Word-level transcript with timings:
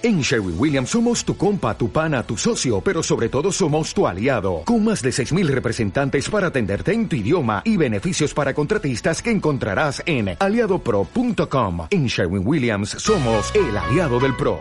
En 0.00 0.20
Sherwin 0.20 0.54
Williams 0.56 0.90
somos 0.90 1.24
tu 1.24 1.36
compa, 1.36 1.76
tu 1.76 1.90
pana, 1.90 2.22
tu 2.22 2.36
socio, 2.36 2.80
pero 2.80 3.02
sobre 3.02 3.28
todo 3.28 3.50
somos 3.50 3.92
tu 3.92 4.06
aliado, 4.06 4.62
con 4.64 4.84
más 4.84 5.02
de 5.02 5.10
6.000 5.10 5.48
representantes 5.48 6.30
para 6.30 6.46
atenderte 6.48 6.92
en 6.92 7.08
tu 7.08 7.16
idioma 7.16 7.62
y 7.64 7.76
beneficios 7.76 8.32
para 8.32 8.54
contratistas 8.54 9.20
que 9.20 9.32
encontrarás 9.32 10.00
en 10.06 10.36
aliadopro.com. 10.38 11.88
En 11.90 12.06
Sherwin 12.06 12.46
Williams 12.46 12.90
somos 12.90 13.52
el 13.56 13.76
aliado 13.76 14.20
del 14.20 14.36
PRO. 14.36 14.60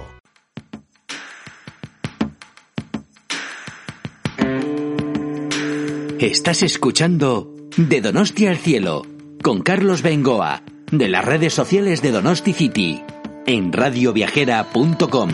Estás 6.20 6.64
escuchando 6.64 7.54
De 7.78 8.02
Donosti 8.02 8.48
al 8.48 8.58
Cielo, 8.58 9.04
con 9.44 9.62
Carlos 9.62 10.02
Bengoa, 10.02 10.64
de 10.92 11.10
las 11.10 11.24
redes 11.24 11.54
sociales 11.54 12.02
de 12.02 12.12
Donosti 12.12 12.54
City 12.54 13.04
en 13.48 13.74
radioviajera.com. 13.74 15.30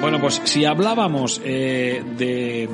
Bueno, 0.00 0.20
pues 0.20 0.40
si 0.44 0.64
hablábamos 0.64 1.40
eh, 1.44 2.02
de 2.16 2.70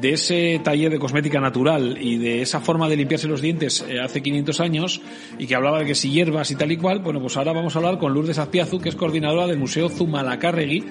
de 0.00 0.12
ese 0.12 0.60
taller 0.62 0.90
de 0.90 0.98
cosmética 0.98 1.40
natural 1.40 1.98
y 2.00 2.18
de 2.18 2.42
esa 2.42 2.60
forma 2.60 2.88
de 2.88 2.96
limpiarse 2.96 3.28
los 3.28 3.40
dientes 3.40 3.84
eh, 3.88 4.00
hace 4.00 4.22
500 4.22 4.60
años 4.60 5.00
y 5.38 5.46
que 5.46 5.54
hablaba 5.54 5.80
de 5.80 5.86
que 5.86 5.94
si 5.94 6.10
hierbas 6.10 6.50
y 6.50 6.56
tal 6.56 6.72
y 6.72 6.76
cual, 6.76 7.00
bueno, 7.00 7.20
pues 7.20 7.36
ahora 7.36 7.52
vamos 7.52 7.74
a 7.74 7.78
hablar 7.78 7.98
con 7.98 8.14
Lourdes 8.14 8.38
Azpiazu, 8.38 8.80
que 8.80 8.88
es 8.88 8.96
coordinadora 8.96 9.46
del 9.46 9.58
Museo 9.58 9.88
Zumalacárregui 9.88 10.84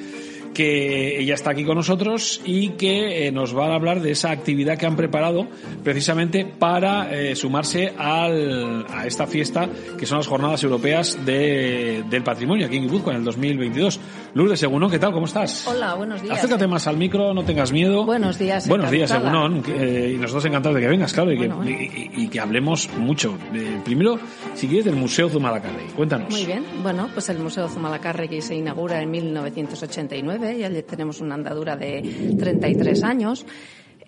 que 0.53 1.19
ella 1.19 1.35
está 1.35 1.51
aquí 1.51 1.63
con 1.63 1.75
nosotros 1.75 2.41
y 2.45 2.69
que 2.69 3.27
eh, 3.27 3.31
nos 3.31 3.57
va 3.57 3.67
a 3.67 3.75
hablar 3.75 4.01
de 4.01 4.11
esa 4.11 4.31
actividad 4.31 4.77
que 4.77 4.85
han 4.85 4.95
preparado 4.95 5.47
precisamente 5.83 6.45
para 6.45 7.13
eh, 7.13 7.35
sumarse 7.35 7.93
al, 7.97 8.85
a 8.89 9.05
esta 9.05 9.27
fiesta 9.27 9.69
que 9.97 10.05
son 10.05 10.17
las 10.17 10.27
Jornadas 10.27 10.63
Europeas 10.63 11.17
de, 11.25 12.03
del 12.09 12.23
Patrimonio 12.23 12.67
aquí 12.67 12.77
en 12.77 12.83
Guipúzcoa 12.83 13.13
en 13.13 13.19
el 13.19 13.25
2022. 13.25 13.99
Lourdes 14.33 14.59
Según, 14.59 14.89
¿qué 14.89 14.99
tal? 14.99 15.11
¿Cómo 15.11 15.25
estás? 15.25 15.67
Hola, 15.67 15.95
buenos 15.95 16.21
días. 16.21 16.37
Acércate 16.37 16.67
más 16.67 16.87
al 16.87 16.97
micro, 16.97 17.33
no 17.33 17.43
tengas 17.43 17.71
miedo. 17.71 18.05
Buenos 18.05 18.37
días. 18.37 18.67
Buenos 18.67 18.91
días, 18.91 19.09
Según. 19.09 19.63
Eh, 19.67 20.13
y 20.15 20.17
nosotros 20.17 20.45
encantados 20.45 20.75
de 20.75 20.81
que 20.81 20.87
vengas, 20.87 21.13
claro, 21.13 21.31
y, 21.31 21.39
que, 21.39 22.11
Y, 22.15 22.27
que 22.27 22.39
hablemos 22.39 22.89
mucho. 22.97 23.37
primero, 23.83 24.19
si 24.53 24.67
quieres, 24.67 24.85
del 24.85 24.95
Museo 24.95 25.29
Zumalacárregui. 25.29 25.91
Cuéntanos. 25.93 26.31
Muy 26.31 26.45
bien. 26.45 26.63
Bueno, 26.83 27.09
pues 27.13 27.29
el 27.29 27.39
Museo 27.39 27.67
Zumalacárregui 27.67 28.41
se 28.41 28.55
inaugura 28.55 29.01
en 29.01 29.11
1989 29.11 30.38
ya 30.57 30.69
tenemos 30.83 31.21
una 31.21 31.35
andadura 31.35 31.75
de 31.75 32.35
33 32.37 33.03
años. 33.03 33.45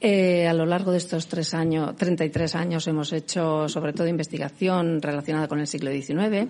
Eh, 0.04 0.48
a 0.48 0.54
lo 0.54 0.66
largo 0.66 0.92
de 0.92 0.98
estos 0.98 1.28
tres 1.28 1.54
años, 1.54 1.96
33 1.96 2.56
años 2.56 2.88
y 2.88 3.16
hecho 3.16 3.70
sobre 3.70 3.94
todo 3.94 4.08
investigación 4.08 5.00
relacionada 5.00 5.48
con 5.48 5.60
el 5.60 5.68
siglo 5.68 5.92
XIX. 5.92 6.50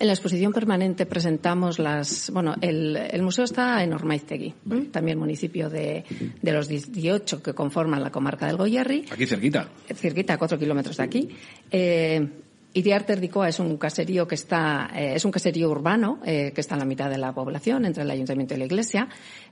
En 0.00 0.08
la 0.08 0.12
exposición 0.12 0.52
permanente 0.52 1.06
presentamos 1.06 1.78
las, 1.78 2.30
bueno, 2.30 2.56
el, 2.60 3.22
museo 3.22 3.44
está 3.44 3.84
en 3.84 3.92
Ormaiztegui, 3.92 4.52
también 4.90 5.16
municipio 5.16 5.70
de, 5.70 6.04
de, 6.42 6.52
los 6.52 6.66
18 6.66 7.40
que 7.40 7.54
conforman 7.54 8.02
la 8.02 8.10
comarca 8.10 8.48
del 8.48 8.56
Goyerri. 8.56 9.04
Aquí 9.12 9.26
cerquita. 9.26 9.68
Cerquita, 9.94 10.34
a 10.34 10.38
cuatro 10.38 10.58
kilómetros 10.58 10.96
de 10.96 11.02
aquí. 11.04 11.28
Eh, 11.70 12.28
Iriarte 12.76 13.12
Erdicoa 13.12 13.48
es 13.48 13.60
un 13.60 13.76
caserío 13.76 14.26
que 14.26 14.34
está, 14.34 14.90
eh, 14.92 15.14
es 15.14 15.24
un 15.24 15.30
caserío 15.30 15.70
urbano 15.70 16.18
eh, 16.24 16.50
que 16.52 16.60
está 16.60 16.74
en 16.74 16.80
la 16.80 16.84
mitad 16.84 17.08
de 17.08 17.18
la 17.18 17.32
población, 17.32 17.84
entre 17.84 18.02
el 18.02 18.10
ayuntamiento 18.10 18.54
y 18.54 18.56
la 18.58 18.64
iglesia. 18.64 19.08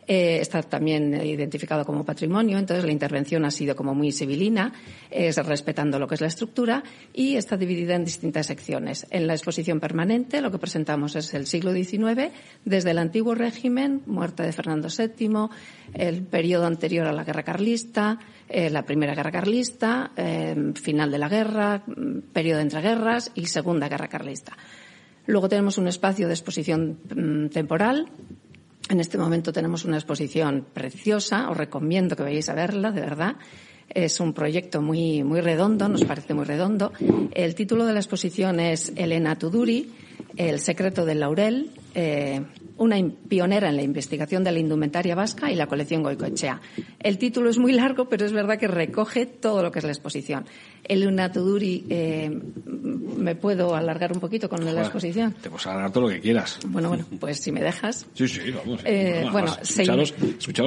Eh, 0.08 0.38
está 0.40 0.60
también 0.62 1.14
identificado 1.24 1.84
como 1.84 2.04
patrimonio, 2.04 2.58
entonces 2.58 2.84
la 2.84 2.90
intervención 2.90 3.44
ha 3.44 3.52
sido 3.52 3.76
como 3.76 3.94
muy 3.94 4.10
civilina, 4.10 4.72
es 5.08 5.36
respetando 5.36 6.00
lo 6.00 6.08
que 6.08 6.16
es 6.16 6.20
la 6.20 6.26
estructura 6.26 6.82
y 7.14 7.36
está 7.36 7.56
dividida 7.56 7.94
en 7.94 8.04
distintas 8.04 8.46
secciones. 8.46 9.06
En 9.10 9.28
la 9.28 9.34
exposición 9.34 9.78
permanente 9.78 10.40
lo 10.40 10.50
que 10.50 10.58
presentamos 10.58 11.14
es 11.14 11.32
el 11.34 11.46
siglo 11.46 11.72
XIX, 11.72 12.32
desde 12.64 12.90
el 12.90 12.98
antiguo 12.98 13.36
régimen, 13.36 14.02
muerte 14.06 14.42
de 14.42 14.52
Fernando 14.52 14.88
VII, 14.88 15.48
el 15.94 16.22
periodo 16.24 16.66
anterior 16.66 17.06
a 17.06 17.12
la 17.12 17.22
guerra 17.22 17.44
carlista, 17.44 18.18
eh, 18.52 18.70
la 18.70 18.84
primera 18.84 19.14
guerra 19.14 19.32
carlista, 19.32 20.12
eh, 20.16 20.72
final 20.74 21.10
de 21.10 21.18
la 21.18 21.28
guerra, 21.28 21.82
periodo 22.32 22.60
entre 22.60 22.80
guerras 22.80 23.32
y 23.34 23.46
segunda 23.46 23.88
guerra 23.88 24.08
carlista. 24.08 24.56
Luego 25.26 25.48
tenemos 25.48 25.78
un 25.78 25.88
espacio 25.88 26.26
de 26.26 26.34
exposición 26.34 26.98
mm, 27.14 27.48
temporal 27.48 28.08
en 28.88 29.00
este 29.00 29.16
momento 29.16 29.52
tenemos 29.52 29.84
una 29.84 29.96
exposición 29.96 30.66
preciosa, 30.72 31.48
os 31.50 31.56
recomiendo 31.56 32.16
que 32.16 32.24
vayáis 32.24 32.48
a 32.48 32.54
verla, 32.54 32.90
de 32.90 33.00
verdad. 33.00 33.36
Es 33.88 34.20
un 34.20 34.32
proyecto 34.32 34.82
muy, 34.82 35.22
muy 35.22 35.40
redondo, 35.40 35.88
nos 35.88 36.04
parece 36.04 36.34
muy 36.34 36.44
redondo. 36.44 36.92
El 37.32 37.54
título 37.54 37.86
de 37.86 37.92
la 37.92 38.00
exposición 38.00 38.60
es 38.60 38.92
Elena 38.96 39.38
Tuduri, 39.38 39.92
El 40.36 40.58
secreto 40.58 41.04
del 41.04 41.20
laurel, 41.20 41.70
eh, 41.94 42.42
una 42.82 42.96
pionera 43.28 43.68
en 43.68 43.76
la 43.76 43.82
investigación 43.82 44.42
de 44.44 44.52
la 44.52 44.58
indumentaria 44.58 45.14
vasca 45.14 45.50
y 45.50 45.54
la 45.54 45.66
colección 45.66 46.02
Goicoechea. 46.02 46.60
El 46.98 47.18
título 47.18 47.48
es 47.48 47.58
muy 47.58 47.72
largo, 47.72 48.08
pero 48.08 48.26
es 48.26 48.32
verdad 48.32 48.58
que 48.58 48.66
recoge 48.66 49.26
todo 49.26 49.62
lo 49.62 49.70
que 49.70 49.78
es 49.78 49.84
la 49.84 49.92
exposición. 49.92 50.44
El 50.82 51.06
Unatuduri, 51.06 51.84
eh, 51.88 52.28
¿me 53.16 53.36
puedo 53.36 53.76
alargar 53.76 54.12
un 54.12 54.20
poquito 54.20 54.48
con 54.48 54.64
la 54.64 54.82
exposición? 54.82 55.32
Te 55.40 55.48
puedes 55.48 55.66
alargar 55.66 55.92
todo 55.92 56.04
lo 56.04 56.10
que 56.10 56.20
quieras. 56.20 56.58
Bueno, 56.66 56.88
bueno, 56.88 57.06
pues 57.20 57.38
si 57.38 57.52
me 57.52 57.60
dejas. 57.60 58.06
Sí, 58.14 58.26
sí, 58.26 58.50
vamos. 58.50 58.80
Eh, 58.84 59.26
bueno, 59.30 59.56
escucharos, 59.62 60.12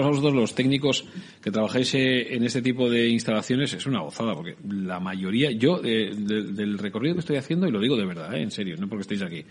a 0.06 0.10
vosotros 0.10 0.34
los 0.34 0.56
técnicos 0.56 1.06
que 1.42 1.52
trabajáis 1.52 1.94
eh, 1.96 2.34
en 2.34 2.44
este 2.44 2.62
tipo 2.62 2.90
de 2.90 3.10
instalaciones, 3.10 3.74
es 3.74 3.86
una 3.86 4.00
gozada, 4.00 4.34
porque 4.34 4.56
la 4.70 5.02
mayoría, 5.02 5.52
yo, 5.52 5.82
eh, 5.84 6.14
del 6.16 6.78
recorrido 6.78 7.16
que 7.16 7.20
estoy 7.20 7.36
haciendo, 7.36 7.68
y 7.68 7.72
lo 7.72 7.82
digo 7.82 7.98
de 7.98 8.06
verdad, 8.06 8.34
en 8.36 8.52
serio, 8.52 8.78
no 8.78 8.88
porque 8.88 9.02
estéis 9.02 9.22
aquí, 9.22 9.46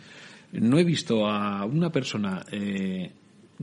no 0.60 0.78
he 0.78 0.84
visto 0.84 1.26
a 1.28 1.64
una 1.64 1.90
persona 1.90 2.44
eh, 2.50 3.10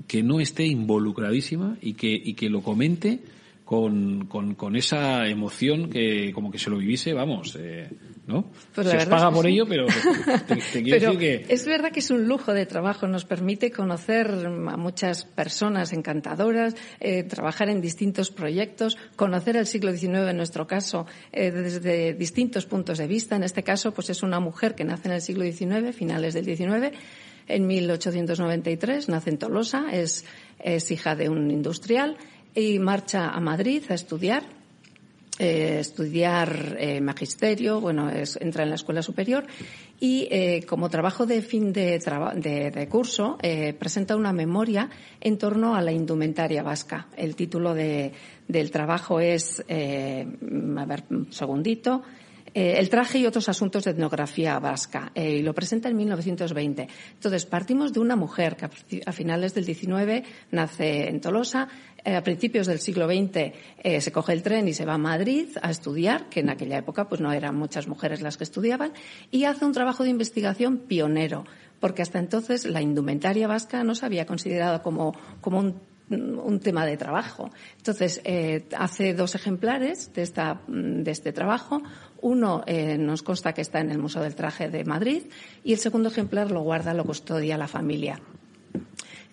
que 0.08 0.24
no 0.24 0.40
esté 0.40 0.66
involucradísima 0.66 1.78
y 1.82 1.94
que, 1.94 2.12
y 2.14 2.34
que 2.34 2.50
lo 2.50 2.62
comente 2.62 3.20
con, 3.72 4.26
con, 4.26 4.56
con, 4.56 4.76
esa 4.76 5.26
emoción 5.30 5.90
que 5.90 6.34
como 6.34 6.52
que 6.52 6.60
se 6.60 6.70
lo 6.70 6.76
viviese, 6.76 7.14
vamos, 7.14 7.58
eh, 7.58 7.90
¿no? 8.28 8.52
Pues 8.76 8.86
se 8.86 8.98
os 8.98 9.06
paga 9.06 9.32
por 9.32 9.48
ello, 9.48 9.66
pero 9.66 9.86
te, 10.46 10.58
quiero 10.84 11.14
decir 11.14 11.18
que... 11.18 11.54
Es 11.54 11.66
verdad 11.66 11.90
que 11.90 12.02
es 12.02 12.12
un 12.12 12.28
lujo 12.28 12.54
de 12.54 12.66
trabajo, 12.66 13.08
nos 13.08 13.24
permite 13.24 13.72
conocer 13.72 14.28
a 14.28 14.76
muchas 14.76 15.24
personas 15.24 15.94
encantadoras, 15.94 16.76
eh, 17.00 17.24
trabajar 17.24 17.70
en 17.70 17.80
distintos 17.80 18.30
proyectos, 18.30 18.98
conocer 19.16 19.56
el 19.56 19.66
siglo 19.66 19.94
XIX 19.94 20.32
en 20.32 20.36
nuestro 20.36 20.68
caso 20.68 21.06
eh, 21.32 21.50
desde 21.52 22.14
distintos 22.14 22.66
puntos 22.66 22.98
de 22.98 23.08
vista. 23.08 23.38
En 23.38 23.44
este 23.44 23.64
caso, 23.64 23.94
pues 23.94 24.10
es 24.10 24.22
una 24.22 24.42
mujer 24.42 24.76
que 24.76 24.84
nace 24.84 25.08
en 25.08 25.14
el 25.14 25.22
siglo 25.22 25.46
XIX, 25.46 25.96
finales 25.96 26.34
del 26.34 26.44
XIX, 26.44 26.94
en 27.48 27.68
1893, 27.68 29.08
nace 29.08 29.30
en 29.30 29.38
Tolosa, 29.38 29.86
es, 29.94 30.26
es 30.60 30.92
hija 30.92 31.16
de 31.16 31.30
un 31.30 31.50
industrial 31.52 32.18
y 32.56 32.80
marcha 32.80 33.30
a 33.30 33.40
Madrid 33.40 33.84
a 33.90 33.94
estudiar, 33.94 34.44
eh, 35.40 35.78
estudiar 35.80 36.78
eh, 36.80 37.02
magisterio, 37.02 37.80
bueno, 37.80 38.10
es, 38.10 38.38
entra 38.42 38.64
en 38.64 38.70
la 38.70 38.76
escuela 38.76 39.02
superior 39.02 39.46
y 40.02 40.28
eh, 40.32 40.66
como 40.68 40.90
trabajo 40.90 41.28
de 41.28 41.44
fin 41.44 41.72
de, 41.72 42.00
de, 42.00 42.88
curso 42.90 43.38
eh, 43.42 43.74
presenta 43.74 44.16
una 44.16 44.34
memoria 44.34 44.90
en 45.22 45.38
torno 45.38 45.76
a 45.76 45.82
la 45.82 45.92
indumentaria 45.92 46.64
vasca. 46.64 47.08
El 47.16 47.36
título 47.36 47.76
de, 47.76 48.12
del 48.48 48.72
trabajo 48.72 49.20
es, 49.20 49.64
eh, 49.68 50.26
a 50.76 50.86
ver, 50.86 51.04
un 51.12 51.32
segundito, 51.32 52.02
eh, 52.54 52.76
el 52.80 52.90
traje 52.90 53.18
y 53.18 53.26
otros 53.26 53.48
asuntos 53.48 53.86
de 53.86 53.92
etnografía 53.92 54.60
vasca, 54.60 55.12
eh, 55.16 55.38
y 55.38 55.42
lo 55.42 55.54
presenta 55.54 55.88
en 55.88 55.96
1920. 55.96 56.88
Entonces, 57.14 57.46
partimos 57.46 57.94
de 57.94 58.02
una 58.02 58.18
mujer 58.18 58.58
que 58.58 58.70
a 59.06 59.12
finales 59.14 59.54
del 59.54 59.64
XIX 59.64 60.28
nace 60.52 61.08
en 61.08 61.22
Tolosa, 61.22 61.70
eh, 62.04 62.14
a 62.14 62.24
principios 62.24 62.68
del 62.68 62.80
siglo 62.80 63.08
XX 63.08 63.54
se 64.02 64.12
coge 64.12 64.34
el 64.34 64.44
tren 64.44 64.68
y 64.68 64.74
se 64.74 64.86
va 64.86 64.96
a 64.96 64.98
Madrid 64.98 65.48
a 65.62 65.72
estudiar, 65.72 66.28
que 66.28 66.42
en 66.42 66.50
aquella 66.50 66.78
época 66.78 67.08
pues 67.08 67.22
no 67.22 67.32
eran 67.32 67.56
muchas 67.56 67.88
mujeres 67.88 68.22
las 68.22 68.36
que 68.36 68.44
estudiaban, 68.44 68.92
y 69.30 69.46
hace 69.46 69.64
un 69.64 69.72
trabajo 69.72 70.04
de 70.04 70.10
investigación 70.10 70.80
pionero, 70.80 71.46
porque 71.80 72.02
hasta 72.02 72.20
entonces 72.20 72.66
la 72.66 72.82
indumentaria 72.82 73.48
vasca 73.48 73.84
no 73.84 73.96
se 73.96 74.06
había 74.06 74.26
considerado 74.26 74.82
como, 74.82 75.16
como 75.40 75.60
un 75.60 76.60
tema 76.60 76.86
de 76.86 76.98
trabajo. 76.98 77.50
Entonces, 77.78 78.22
hace 78.78 79.14
dos 79.14 79.36
ejemplares 79.36 80.12
de, 80.14 80.24
esta, 80.24 80.62
de 80.68 81.10
este 81.10 81.32
trabajo. 81.32 81.82
Uno 82.22 82.64
eh, 82.68 82.98
nos 82.98 83.24
consta 83.24 83.54
que 83.54 83.62
está 83.62 83.80
en 83.80 83.92
el 83.92 83.98
Museo 83.98 84.22
del 84.22 84.36
Traje 84.36 84.70
de 84.70 84.86
Madrid 84.86 85.24
y 85.64 85.74
el 85.74 85.80
segundo 85.80 86.10
ejemplar 86.10 86.52
lo 86.52 86.62
guarda, 86.62 86.94
lo 86.94 87.04
custodia 87.04 87.58
la 87.58 87.68
familia. 87.68 88.22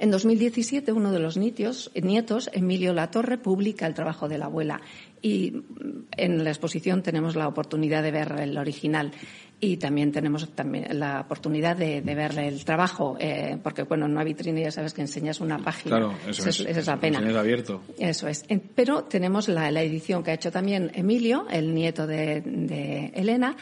En 0.00 0.12
2017, 0.12 0.92
uno 0.92 1.10
de 1.10 1.18
los 1.18 1.36
nietos, 1.36 1.90
Emilio 1.94 2.92
Latorre, 2.92 3.36
publica 3.36 3.84
el 3.86 3.94
trabajo 3.94 4.28
de 4.28 4.38
la 4.38 4.44
abuela 4.44 4.80
y 5.20 5.50
mm, 5.50 6.06
en 6.16 6.44
la 6.44 6.50
exposición 6.50 7.02
tenemos 7.02 7.34
la 7.34 7.48
oportunidad 7.48 8.02
de 8.02 8.12
ver 8.12 8.32
el 8.38 8.56
original. 8.58 9.10
Y 9.60 9.76
también 9.76 10.12
tenemos 10.12 10.48
también 10.54 10.86
la 10.98 11.20
oportunidad 11.20 11.76
de, 11.76 12.00
de 12.00 12.14
ver 12.14 12.38
el 12.38 12.64
trabajo, 12.64 13.16
eh, 13.18 13.58
porque 13.62 13.82
bueno, 13.82 14.06
en 14.06 14.12
una 14.12 14.22
vitrina 14.22 14.60
ya 14.60 14.70
sabes 14.70 14.94
que 14.94 15.00
enseñas 15.00 15.40
una 15.40 15.58
página. 15.58 15.96
Claro, 15.96 16.14
eso 16.28 16.48
es, 16.48 16.60
esa 16.60 16.80
es 16.80 16.86
la 16.86 17.00
pena. 17.00 17.18
Abierto. 17.38 17.82
Eso 17.98 18.28
es. 18.28 18.44
Pero 18.74 19.04
tenemos 19.04 19.48
la, 19.48 19.70
la, 19.70 19.82
edición 19.82 20.22
que 20.22 20.30
ha 20.30 20.34
hecho 20.34 20.52
también 20.52 20.90
Emilio, 20.94 21.46
el 21.50 21.74
nieto 21.74 22.06
de, 22.06 22.40
de 22.40 23.12
Elena, 23.14 23.56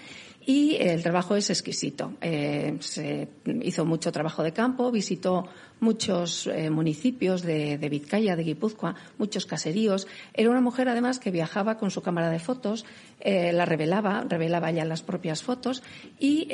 y 0.46 0.76
el 0.76 1.02
trabajo 1.02 1.34
es 1.34 1.50
exquisito. 1.50 2.14
Eh, 2.20 2.76
se 2.78 3.28
hizo 3.62 3.84
mucho 3.84 4.12
trabajo 4.12 4.44
de 4.44 4.52
campo, 4.52 4.92
visitó 4.92 5.48
muchos 5.80 6.46
eh, 6.46 6.70
municipios 6.70 7.42
de, 7.42 7.76
de, 7.78 7.88
Vizcaya, 7.88 8.36
de 8.36 8.44
Guipúzcoa, 8.44 8.94
muchos 9.18 9.44
caseríos. 9.44 10.06
Era 10.32 10.48
una 10.48 10.60
mujer, 10.60 10.88
además, 10.88 11.18
que 11.18 11.32
viajaba 11.32 11.78
con 11.78 11.90
su 11.90 12.00
cámara 12.00 12.30
de 12.30 12.38
fotos, 12.38 12.86
eh, 13.18 13.52
la 13.52 13.64
revelaba, 13.64 14.24
revelaba 14.28 14.70
ya 14.70 14.84
las 14.84 15.02
propias 15.02 15.42
fotos 15.42 15.82
y 16.20 16.48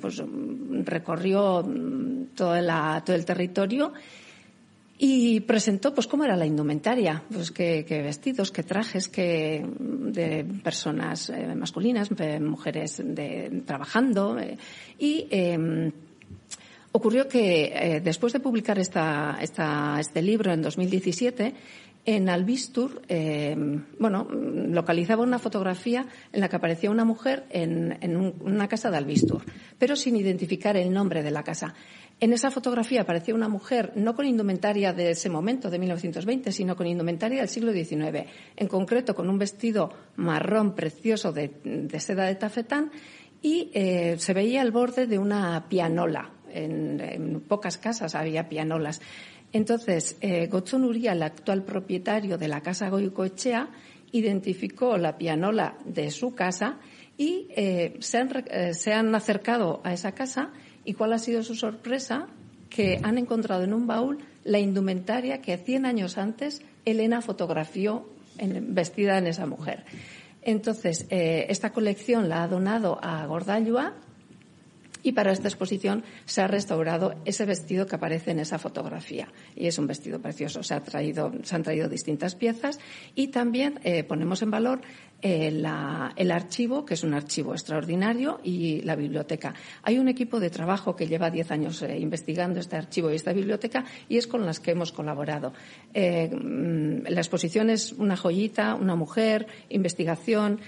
pues, 0.00 0.20
recorrió 0.84 1.62
mm, 1.62 2.34
toda 2.34 2.60
la, 2.60 3.04
todo 3.06 3.14
el 3.14 3.24
territorio 3.24 3.92
y 4.98 5.40
presentó 5.40 5.94
pues 5.94 6.06
cómo 6.06 6.24
era 6.24 6.36
la 6.36 6.44
indumentaria, 6.44 7.22
pues 7.32 7.52
qué, 7.52 7.84
qué 7.86 8.02
vestidos, 8.02 8.50
qué 8.50 8.64
trajes, 8.64 9.08
qué 9.08 9.64
de 9.78 10.44
personas 10.62 11.30
eh, 11.30 11.54
masculinas, 11.54 12.08
de 12.10 12.40
mujeres 12.40 13.00
de, 13.04 13.62
trabajando 13.64 14.38
eh, 14.38 14.58
y 14.98 15.28
eh, 15.30 15.92
ocurrió 16.92 17.28
que 17.28 17.72
eh, 17.74 18.00
después 18.00 18.32
de 18.32 18.40
publicar 18.40 18.78
esta, 18.78 19.38
esta, 19.40 20.00
este 20.00 20.20
libro 20.20 20.52
en 20.52 20.62
2017 20.62 21.54
en 22.04 22.28
Albistur, 22.30 23.02
eh, 23.08 23.54
bueno, 23.98 24.26
localizaba 24.30 25.22
una 25.22 25.38
fotografía 25.38 26.06
en 26.32 26.40
la 26.40 26.48
que 26.48 26.56
aparecía 26.56 26.90
una 26.90 27.04
mujer 27.04 27.44
en, 27.50 27.98
en 28.00 28.16
un, 28.16 28.34
una 28.40 28.66
casa 28.66 28.90
de 28.90 28.96
Albistur, 28.96 29.42
pero 29.78 29.94
sin 29.94 30.16
identificar 30.16 30.76
el 30.78 30.90
nombre 30.90 31.22
de 31.22 31.30
la 31.30 31.42
casa. 31.42 31.74
En 32.20 32.32
esa 32.32 32.50
fotografía 32.50 33.02
aparecía 33.02 33.34
una 33.34 33.48
mujer 33.48 33.92
no 33.94 34.16
con 34.16 34.26
indumentaria 34.26 34.92
de 34.92 35.12
ese 35.12 35.30
momento, 35.30 35.70
de 35.70 35.78
1920, 35.78 36.50
sino 36.50 36.74
con 36.74 36.86
indumentaria 36.86 37.40
del 37.40 37.48
siglo 37.48 37.72
XIX, 37.72 38.28
en 38.56 38.66
concreto 38.66 39.14
con 39.14 39.30
un 39.30 39.38
vestido 39.38 39.92
marrón 40.16 40.74
precioso 40.74 41.32
de, 41.32 41.52
de 41.64 42.00
seda 42.00 42.24
de 42.24 42.34
tafetán 42.34 42.90
y 43.40 43.70
eh, 43.72 44.16
se 44.18 44.34
veía 44.34 44.62
el 44.62 44.72
borde 44.72 45.06
de 45.06 45.18
una 45.18 45.68
pianola. 45.68 46.32
En, 46.50 47.44
pocas 47.46 47.78
casas 47.78 48.14
había 48.14 48.48
pianolas. 48.48 49.00
Entonces, 49.52 50.16
eh, 50.20 50.46
Gotzon 50.48 50.84
Uría, 50.84 51.12
el 51.12 51.22
actual 51.22 51.62
propietario 51.62 52.36
de 52.36 52.48
la 52.48 52.62
casa 52.62 52.88
Goicoechea, 52.88 53.68
identificó 54.12 54.96
la 54.98 55.18
pianola 55.18 55.78
de 55.84 56.10
su 56.10 56.34
casa 56.34 56.78
y 57.16 57.48
eh, 57.50 57.96
se, 58.00 58.18
han, 58.18 58.44
eh, 58.50 58.74
se 58.74 58.92
han 58.92 59.14
acercado 59.14 59.80
a 59.84 59.92
esa 59.92 60.12
casa 60.12 60.52
¿Y 60.88 60.94
cuál 60.94 61.12
ha 61.12 61.18
sido 61.18 61.42
su 61.42 61.54
sorpresa? 61.54 62.28
Que 62.70 62.98
han 63.02 63.18
encontrado 63.18 63.62
en 63.62 63.74
un 63.74 63.86
baúl 63.86 64.20
la 64.42 64.58
indumentaria 64.58 65.42
que 65.42 65.58
100 65.58 65.84
años 65.84 66.16
antes 66.16 66.62
Elena 66.86 67.20
fotografió 67.20 68.08
vestida 68.38 69.18
en 69.18 69.26
esa 69.26 69.44
mujer. 69.44 69.84
Entonces, 70.40 71.06
eh, 71.10 71.44
esta 71.50 71.74
colección 71.74 72.30
la 72.30 72.42
ha 72.42 72.48
donado 72.48 72.98
a 73.02 73.26
Gordallua 73.26 73.96
y 75.02 75.12
para 75.12 75.32
esta 75.32 75.48
exposición 75.48 76.04
se 76.24 76.42
ha 76.42 76.46
restaurado 76.46 77.14
ese 77.24 77.44
vestido 77.44 77.86
que 77.86 77.96
aparece 77.96 78.30
en 78.30 78.40
esa 78.40 78.58
fotografía. 78.58 79.28
Y 79.56 79.66
es 79.66 79.78
un 79.78 79.86
vestido 79.86 80.20
precioso. 80.20 80.62
Se, 80.62 80.74
ha 80.74 80.80
traído, 80.80 81.32
se 81.42 81.54
han 81.54 81.62
traído 81.62 81.88
distintas 81.88 82.34
piezas 82.34 82.78
y 83.14 83.28
también 83.28 83.80
eh, 83.84 84.04
ponemos 84.04 84.42
en 84.42 84.50
valor 84.50 84.80
eh, 85.20 85.50
la, 85.50 86.12
el 86.14 86.30
archivo, 86.30 86.84
que 86.84 86.94
es 86.94 87.02
un 87.02 87.12
archivo 87.12 87.52
extraordinario, 87.52 88.38
y 88.44 88.82
la 88.82 88.94
biblioteca. 88.94 89.52
Hay 89.82 89.98
un 89.98 90.06
equipo 90.06 90.38
de 90.38 90.48
trabajo 90.48 90.94
que 90.94 91.08
lleva 91.08 91.28
diez 91.28 91.50
años 91.50 91.82
eh, 91.82 91.98
investigando 91.98 92.60
este 92.60 92.76
archivo 92.76 93.10
y 93.10 93.16
esta 93.16 93.32
biblioteca 93.32 93.84
y 94.08 94.16
es 94.16 94.28
con 94.28 94.46
las 94.46 94.60
que 94.60 94.70
hemos 94.70 94.92
colaborado. 94.92 95.52
Eh, 95.92 96.30
la 96.32 97.20
exposición 97.20 97.68
es 97.68 97.92
una 97.94 98.16
joyita, 98.16 98.76
una 98.76 98.94
mujer, 98.94 99.48
investigación, 99.70 100.60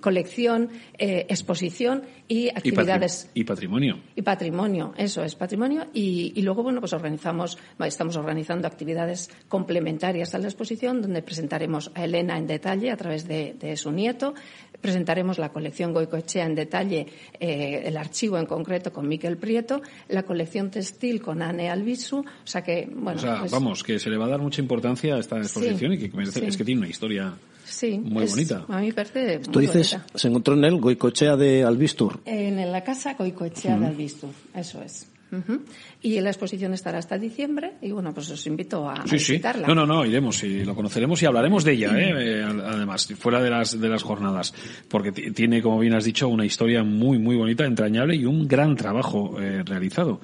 colección, 0.00 0.70
exposición 0.98 2.02
y 2.26 2.48
actividades. 2.48 3.23
Y, 3.23 3.23
patrimonio. 3.44 3.98
Y 4.16 4.22
patrimonio, 4.22 4.92
eso 4.96 5.22
es 5.22 5.34
patrimonio. 5.34 5.86
Y, 5.92 6.32
y 6.36 6.42
luego, 6.42 6.62
bueno, 6.62 6.80
pues 6.80 6.92
organizamos, 6.92 7.58
estamos 7.84 8.16
organizando 8.16 8.66
actividades 8.68 9.30
complementarias 9.48 10.34
a 10.34 10.38
la 10.38 10.46
exposición 10.46 11.00
donde 11.02 11.22
presentaremos 11.22 11.90
a 11.94 12.04
Elena 12.04 12.36
en 12.38 12.46
detalle 12.46 12.90
a 12.90 12.96
través 12.96 13.26
de 13.26 13.54
de, 13.58 13.76
su 13.76 13.90
nieto. 13.90 14.34
Presentaremos 14.80 15.38
la 15.38 15.48
colección 15.50 15.92
Goicoechea 15.92 16.44
en 16.44 16.54
detalle, 16.54 17.06
eh, 17.40 17.82
el 17.86 17.96
archivo 17.96 18.38
en 18.38 18.46
concreto 18.46 18.92
con 18.92 19.08
Miquel 19.08 19.36
Prieto, 19.38 19.80
la 20.08 20.22
colección 20.24 20.70
textil 20.70 21.22
con 21.22 21.40
Anne 21.42 21.70
Albisu. 21.70 22.18
O 22.18 22.24
sea 22.46 22.62
que, 22.62 22.88
bueno. 22.92 23.18
O 23.18 23.22
sea, 23.22 23.38
pues, 23.40 23.50
vamos, 23.50 23.82
que 23.82 23.98
se 23.98 24.10
le 24.10 24.16
va 24.18 24.26
a 24.26 24.28
dar 24.28 24.40
mucha 24.40 24.60
importancia 24.60 25.14
a 25.16 25.18
esta 25.20 25.38
exposición 25.38 25.92
Sí, 25.92 25.96
y 26.04 26.10
que 26.10 26.16
merece- 26.16 26.40
sí. 26.40 26.46
es 26.46 26.56
que 26.56 26.64
tiene 26.64 26.80
una 26.80 26.88
historia 26.88 27.34
sí, 27.64 27.98
muy 27.98 28.24
es- 28.24 28.30
bonita. 28.30 28.64
A 28.68 28.78
mí 28.80 28.86
me 28.88 28.92
parece 28.92 29.38
Tú 29.40 29.52
muy 29.58 29.66
dices, 29.66 29.92
bonita. 29.92 30.18
se 30.18 30.28
encontró 30.28 30.54
en 30.54 30.64
él 30.64 30.80
Goicochea 30.80 31.36
de 31.36 31.64
Albistur. 31.64 32.20
En 32.24 32.70
la 32.72 32.82
casa 32.84 33.14
Goicoechea 33.14 33.78
de 33.78 33.86
Albistur, 33.86 34.30
eso 34.54 34.82
es. 34.82 35.06
Ujú. 35.38 35.62
Y 36.02 36.20
la 36.20 36.30
exposición 36.30 36.74
estará 36.74 36.98
hasta 36.98 37.18
diciembre 37.18 37.72
y 37.82 37.90
bueno, 37.90 38.12
pues 38.14 38.30
os 38.30 38.46
invito 38.46 38.88
a, 38.88 38.94
a 38.94 39.06
Sí, 39.06 39.18
sí. 39.18 39.32
visitarla. 39.32 39.66
No, 39.68 39.74
no, 39.74 39.86
no, 39.86 40.04
iremos 40.04 40.42
y 40.44 40.64
lo 40.64 40.74
conoceremos 40.74 41.22
y 41.22 41.26
hablaremos 41.26 41.64
de 41.64 41.72
ella, 41.72 41.98
¿eh? 41.98 42.12
Eh, 42.16 42.42
además, 42.44 43.08
fuera 43.18 43.42
de 43.42 43.50
las, 43.50 43.80
de 43.80 43.88
las 43.88 44.02
jornadas. 44.02 44.54
Porque 44.88 45.12
ti- 45.12 45.30
tiene, 45.32 45.62
como 45.62 45.78
bien 45.78 45.94
has 45.94 46.04
dicho, 46.04 46.28
una 46.28 46.44
historia 46.44 46.82
muy, 46.84 47.18
muy 47.18 47.36
bonita, 47.36 47.64
entrañable 47.64 48.16
y 48.16 48.24
un 48.26 48.46
gran 48.46 48.76
trabajo 48.76 49.40
eh, 49.40 49.62
realizado. 49.64 50.20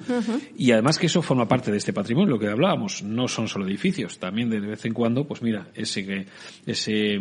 Y 0.57 0.71
además 0.71 0.99
que 0.99 1.07
eso 1.07 1.21
forma 1.21 1.47
parte 1.47 1.71
de 1.71 1.77
este 1.77 1.93
patrimonio, 1.93 2.33
lo 2.35 2.39
que 2.39 2.47
hablábamos. 2.47 3.01
No 3.03 3.27
son 3.27 3.47
solo 3.47 3.65
edificios, 3.67 4.19
también 4.19 4.49
de 4.49 4.59
vez 4.59 4.85
en 4.85 4.93
cuando, 4.93 5.25
pues 5.27 5.41
mira, 5.41 5.67
ese, 5.73 6.05
que- 6.05 6.25
ese, 6.65 7.19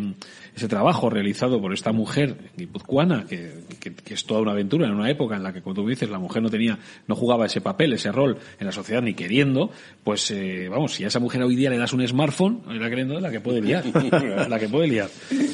ese 0.55 0.69
trabajo 0.69 1.09
realizado 1.11 1.61
por 1.61 1.73
esta 1.73 1.93
mujer 1.93 2.37
guipuzcoana, 2.57 3.25
que, 3.27 3.53
que, 3.81 3.95
que 3.95 4.15
es 4.15 4.25
toda 4.25 4.41
una 4.41 4.53
aventura 4.53 4.87
en 4.87 4.95
una 4.95 5.09
época 5.11 5.37
en 5.37 5.43
la 5.43 5.53
que, 5.53 5.63
como 5.63 5.75
tú 5.75 5.89
dices, 5.89 6.11
la 6.11 6.19
mujer 6.19 6.43
no 6.43 6.51
tenía, 6.51 6.79
no 7.07 7.15
jugaba 7.15 7.47
ese 7.47 7.61
papel, 7.61 7.80
ese 7.85 8.13
rol 8.13 8.39
en 8.59 8.67
la 8.67 8.73
sociedad 8.73 9.03
ni 9.03 9.15
queriendo, 9.15 9.71
pues 10.05 10.31
eh, 10.31 10.69
vamos, 10.69 10.95
si 10.95 11.05
a 11.05 11.09
esa 11.09 11.21
mujer 11.21 11.43
hoy 11.43 11.57
día 11.57 11.71
le 11.71 11.79
das 11.79 11.93
un 11.93 12.07
smartphone, 12.07 12.63
la 12.67 12.89
queriendo 12.89 13.19
la 13.21 13.31
que 13.31 13.41
puede 13.41 13.61
liar, 13.61 13.85
la 14.49 14.59
que 14.59 14.69
puede 14.69 14.89
liar. 14.89 15.09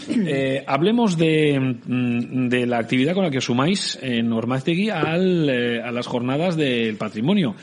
Eh, 0.09 0.65
hablemos 0.67 1.17
de, 1.17 1.59
mm, 1.87 2.49
de 2.49 2.67
la 2.67 2.79
actividad 2.79 3.15
con 3.15 3.25
la 3.25 3.31
que 3.31 3.39
os 3.39 3.45
sumáis 3.45 3.99
en 4.03 4.33
Ormaztegui 4.33 4.91
al, 4.91 5.49
eh, 5.49 5.83
a 5.83 5.91
las 5.93 6.07
jornadas 6.07 6.57
del 6.57 6.97
patrimonio. 6.97 7.55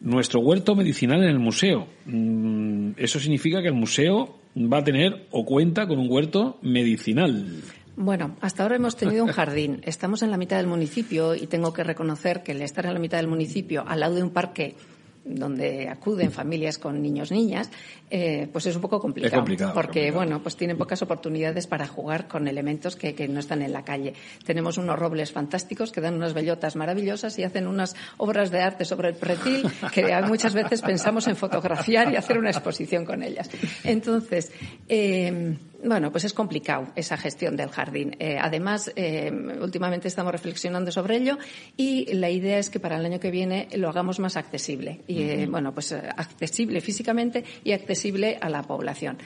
Nuestro 0.00 0.40
huerto 0.40 0.74
medicinal 0.74 1.22
en 1.22 1.30
el 1.30 1.38
museo. 1.38 1.88
Mm, 2.06 2.90
Eso 2.96 3.18
significa 3.18 3.60
que 3.62 3.68
el 3.68 3.74
museo 3.74 4.38
va 4.56 4.78
a 4.78 4.84
tener 4.84 5.26
o 5.30 5.44
cuenta 5.44 5.86
con 5.86 5.98
un 5.98 6.10
huerto 6.10 6.58
medicinal. 6.62 7.62
Bueno, 8.00 8.36
hasta 8.40 8.62
ahora 8.62 8.76
hemos 8.76 8.94
tenido 8.94 9.24
un 9.24 9.32
jardín. 9.32 9.80
Estamos 9.84 10.22
en 10.22 10.30
la 10.30 10.36
mitad 10.36 10.56
del 10.56 10.68
municipio 10.68 11.34
y 11.34 11.48
tengo 11.48 11.72
que 11.72 11.82
reconocer 11.82 12.44
que 12.44 12.52
el 12.52 12.62
estar 12.62 12.86
en 12.86 12.94
la 12.94 13.00
mitad 13.00 13.18
del 13.18 13.26
municipio, 13.26 13.82
al 13.88 13.98
lado 13.98 14.14
de 14.14 14.22
un 14.22 14.30
parque 14.30 14.76
donde 15.24 15.88
acuden 15.88 16.30
familias 16.30 16.78
con 16.78 17.02
niños 17.02 17.32
niñas, 17.32 17.70
eh, 18.08 18.48
pues 18.52 18.66
es 18.66 18.76
un 18.76 18.82
poco 18.82 19.00
complicado. 19.00 19.34
Es 19.34 19.38
complicado, 19.38 19.74
porque, 19.74 19.88
complicado. 19.88 20.16
bueno, 20.16 20.42
pues 20.42 20.56
tienen 20.56 20.78
pocas 20.78 21.02
oportunidades 21.02 21.66
para 21.66 21.88
jugar 21.88 22.28
con 22.28 22.46
elementos 22.46 22.94
que, 22.94 23.14
que 23.14 23.26
no 23.26 23.40
están 23.40 23.62
en 23.62 23.72
la 23.72 23.84
calle. 23.84 24.14
Tenemos 24.46 24.78
unos 24.78 24.96
robles 24.96 25.32
fantásticos 25.32 25.90
que 25.90 26.00
dan 26.00 26.14
unas 26.14 26.34
bellotas 26.34 26.76
maravillosas 26.76 27.36
y 27.38 27.42
hacen 27.42 27.66
unas 27.66 27.96
obras 28.16 28.52
de 28.52 28.60
arte 28.60 28.84
sobre 28.84 29.08
el 29.08 29.16
pretil 29.16 29.66
que 29.92 30.16
muchas 30.26 30.54
veces 30.54 30.82
pensamos 30.82 31.26
en 31.26 31.34
fotografiar 31.34 32.12
y 32.12 32.16
hacer 32.16 32.38
una 32.38 32.50
exposición 32.50 33.04
con 33.04 33.24
ellas. 33.24 33.50
Entonces, 33.84 34.52
eh, 34.88 35.56
bueno, 35.84 36.10
pues 36.10 36.24
es 36.24 36.32
complicado 36.32 36.88
esa 36.96 37.16
gestión 37.16 37.56
del 37.56 37.68
jardín. 37.68 38.16
Eh, 38.18 38.36
además, 38.40 38.90
eh, 38.96 39.30
últimamente 39.60 40.08
estamos 40.08 40.32
reflexionando 40.32 40.90
sobre 40.90 41.16
ello 41.16 41.38
y 41.76 42.12
la 42.14 42.30
idea 42.30 42.58
es 42.58 42.68
que 42.70 42.80
para 42.80 42.96
el 42.98 43.04
año 43.04 43.20
que 43.20 43.30
viene 43.30 43.68
lo 43.76 43.88
hagamos 43.88 44.18
más 44.18 44.36
accesible. 44.36 45.00
Y, 45.06 45.22
eh, 45.22 45.46
bueno, 45.48 45.72
pues 45.72 45.92
eh, 45.92 46.02
accesible 46.16 46.80
físicamente 46.80 47.44
y 47.62 47.72
accesible 47.72 48.38
a 48.40 48.48
la 48.48 48.62
población. 48.62 49.18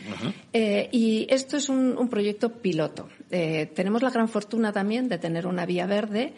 Y 0.53 1.27
esto 1.31 1.57
es 1.57 1.69
un, 1.69 1.97
un 1.97 2.09
proyecto 2.09 2.51
piloto. 2.53 3.09
Tenemos 3.31 4.03
la 4.03 4.11
gran 4.11 4.29
fortuna 4.29 4.73
también 4.73 5.09
de 5.09 5.19
tener 5.19 5.47
una 5.47 5.65
vía 5.67 5.87
verde 5.87 6.33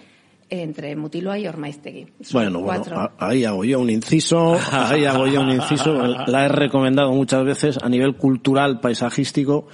entre 0.50 0.94
Mutiloa 0.94 1.38
y 1.38 1.46
Ormaiztegui. 1.48 2.06
Bueno, 2.32 2.60
bueno, 2.60 2.84
cuatro- 2.84 3.12
ahí 3.18 3.44
hago 3.44 3.64
yo 3.64 3.80
un 3.80 3.90
inciso, 3.90 4.56
ahí 4.72 5.04
hago 5.06 5.26
yo 5.26 5.40
un 5.40 5.50
inciso, 5.50 5.94
la 6.26 6.44
he 6.44 6.48
recomendado 6.48 7.10
muchas 7.12 7.44
veces 7.44 7.78
a 7.82 7.88
nivel 7.88 8.14
cultural, 8.16 8.78
paisajístico, 8.78 9.66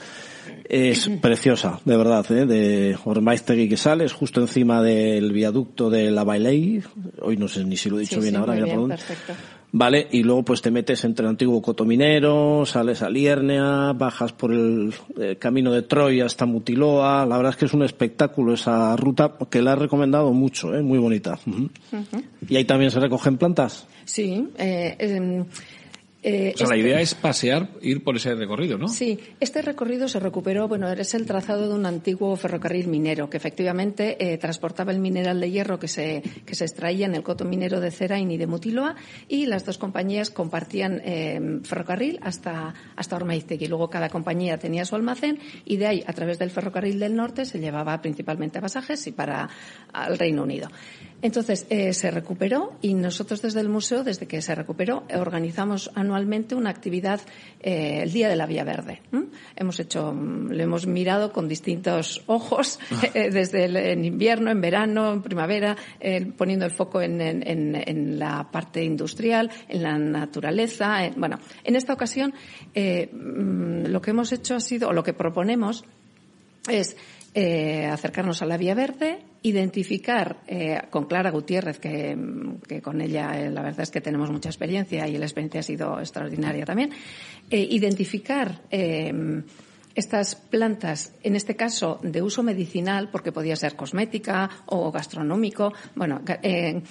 es 0.70 1.08
preciosa, 1.20 1.80
de 1.84 1.96
verdad, 1.96 2.24
¿eh? 2.32 2.46
de 2.46 2.96
Ormaiztegui 3.04 3.68
que 3.68 3.76
sales, 3.76 4.12
justo 4.12 4.40
encima 4.40 4.82
del 4.82 5.32
viaducto 5.32 5.90
de 5.90 6.10
la 6.10 6.24
Bailey, 6.24 6.82
hoy 7.20 7.36
no 7.36 7.48
sé 7.48 7.64
ni 7.64 7.76
si 7.76 7.90
lo 7.90 7.98
he 7.98 8.00
dicho 8.00 8.16
Sí, 8.16 8.22
bien 8.22 8.34
sí, 8.34 8.40
ahora, 8.40 8.54
mira 8.54 8.64
bien, 8.64 8.76
por 8.76 8.88
dónde. 8.88 8.96
perfecto. 8.96 9.34
¿vale? 9.72 10.08
Y 10.10 10.22
luego 10.22 10.44
pues 10.44 10.62
te 10.62 10.70
metes 10.70 11.04
entre 11.04 11.24
el 11.24 11.30
antiguo 11.30 11.62
Cotominero, 11.62 12.64
sales 12.66 13.02
a 13.02 13.10
Liernea, 13.10 13.92
bajas 13.92 14.32
por 14.32 14.52
el, 14.52 14.92
eh, 15.18 15.36
camino 15.36 15.72
de 15.72 15.82
Troya 15.82 16.26
hasta 16.26 16.46
Mutiloa. 16.46 17.26
La 17.26 17.36
verdad 17.36 17.50
es 17.50 17.56
que 17.56 17.64
es 17.66 17.74
un 17.74 17.82
espectáculo 17.82 18.54
esa 18.54 18.96
ruta 18.96 19.34
que 19.50 19.62
la 19.62 19.72
he 19.72 19.76
recomendado 19.76 20.32
mucho, 20.32 20.74
¿eh? 20.74 20.82
muy 20.82 20.98
bonita. 20.98 21.38
¿Y 22.48 22.56
ahí 22.56 22.64
también 22.64 22.90
se 22.90 23.00
recogen 23.00 23.38
plantas? 23.38 23.86
Sí. 24.04 24.48
Eh, 24.58 24.96
em, 24.98 25.44
eh, 26.22 26.52
o 26.54 26.58
sea, 26.58 26.66
la 26.66 26.76
este 26.76 26.88
idea 26.88 27.00
es 27.00 27.14
pasear, 27.14 27.70
ir 27.80 28.04
por 28.04 28.14
ese 28.14 28.34
recorrido, 28.34 28.76
¿no? 28.76 28.88
Sí, 28.88 29.18
este 29.40 29.62
recorrido 29.62 30.06
se 30.06 30.20
recuperó, 30.20 30.68
bueno, 30.68 30.90
es 30.92 31.14
el 31.14 31.24
trazado 31.24 31.66
de 31.66 31.74
un 31.74 31.86
antiguo 31.86 32.36
ferrocarril 32.36 32.88
minero 32.88 33.30
que 33.30 33.38
efectivamente 33.38 34.18
eh, 34.20 34.36
transportaba 34.36 34.92
el 34.92 34.98
mineral 34.98 35.40
de 35.40 35.50
hierro 35.50 35.78
que 35.78 35.88
se, 35.88 36.22
que 36.44 36.54
se 36.54 36.64
extraía 36.64 37.06
en 37.06 37.14
el 37.14 37.22
coto 37.22 37.46
minero 37.46 37.80
de 37.80 37.90
Cerain 37.90 38.30
y 38.30 38.36
de 38.36 38.46
Mutiloa 38.46 38.96
y 39.28 39.46
las 39.46 39.64
dos 39.64 39.78
compañías 39.78 40.30
compartían 40.30 41.00
eh, 41.04 41.60
ferrocarril 41.62 42.18
hasta, 42.22 42.74
hasta 42.96 43.16
Ormaiztegui. 43.16 43.66
Luego 43.66 43.88
cada 43.88 44.10
compañía 44.10 44.58
tenía 44.58 44.84
su 44.84 44.96
almacén 44.96 45.38
y 45.64 45.78
de 45.78 45.86
ahí, 45.86 46.04
a 46.06 46.12
través 46.12 46.38
del 46.38 46.50
ferrocarril 46.50 46.98
del 46.98 47.16
norte, 47.16 47.46
se 47.46 47.60
llevaba 47.60 47.98
principalmente 48.02 48.60
pasajes 48.60 49.06
y 49.06 49.12
para 49.12 49.48
el 50.06 50.18
Reino 50.18 50.42
Unido. 50.42 50.68
Entonces, 51.22 51.66
eh, 51.70 51.92
se 51.92 52.10
recuperó 52.10 52.72
y 52.80 52.94
nosotros 52.94 53.42
desde 53.42 53.60
el 53.60 53.68
museo, 53.68 54.04
desde 54.04 54.26
que 54.26 54.40
se 54.40 54.54
recuperó, 54.54 55.04
organizamos 55.14 55.90
anualmente 55.94 56.09
una 56.56 56.70
actividad, 56.70 57.20
eh, 57.60 58.00
el 58.02 58.12
Día 58.12 58.28
de 58.28 58.36
la 58.36 58.46
Vía 58.46 58.64
Verde. 58.64 59.00
Hemos 59.56 59.80
hecho, 59.80 60.12
mm, 60.12 60.50
lo 60.50 60.62
hemos 60.62 60.86
mirado 60.86 61.32
con 61.32 61.48
distintos 61.48 62.22
ojos, 62.26 62.78
eh, 63.14 63.30
desde 63.30 63.64
el, 63.64 63.76
en 63.76 64.04
invierno, 64.04 64.50
en 64.50 64.60
verano, 64.60 65.12
en 65.12 65.22
primavera, 65.22 65.76
poniendo 66.36 66.64
el 66.64 66.70
foco 66.70 67.00
en, 67.00 67.20
en, 67.20 68.18
la 68.18 68.50
parte 68.50 68.82
industrial, 68.84 69.50
en 69.68 69.82
la 69.82 69.98
naturaleza. 69.98 71.10
bueno, 71.16 71.38
en 71.64 71.76
esta 71.76 71.92
ocasión, 71.92 72.34
mm, 72.74 73.86
lo 73.86 74.00
que 74.00 74.10
hemos 74.10 74.32
hecho 74.32 74.54
ha 74.54 74.60
sido, 74.60 74.88
o 74.88 74.92
lo 74.92 75.02
que 75.02 75.12
proponemos 75.12 75.84
es 76.68 76.96
eh, 77.34 77.86
acercarnos 77.86 78.42
a 78.42 78.46
la 78.46 78.56
Vía 78.56 78.74
Verde, 78.74 79.18
identificar 79.42 80.38
eh, 80.46 80.82
con 80.90 81.06
Clara 81.06 81.30
Gutiérrez, 81.30 81.78
que, 81.78 82.16
con 82.82 83.00
ella 83.00 83.40
eh, 83.40 83.50
la 83.50 83.62
verdad 83.62 83.82
es 83.82 83.90
que 83.90 84.00
tenemos 84.00 84.30
mucha 84.30 84.48
experiencia 84.48 85.08
y 85.08 85.16
la 85.16 85.24
experiencia 85.24 85.60
ha 85.60 85.64
sido 85.64 85.98
extraordinaria 85.98 86.64
también, 86.64 86.90
identificar 87.50 88.60
estas 89.94 90.36
plantas, 90.36 91.14
en 91.22 91.36
este 91.36 91.56
caso 91.56 91.98
de 92.02 92.22
uso 92.22 92.42
medicinal, 92.42 93.10
porque 93.10 93.32
podía 93.32 93.56
ser 93.56 93.76
cosmética 93.76 94.48
o 94.66 94.90
gastronómico, 94.92 95.72
bueno, 95.94 96.22
eh, 96.42 96.82